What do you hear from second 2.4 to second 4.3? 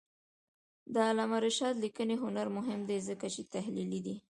مهم دی ځکه چې تحلیلي دی.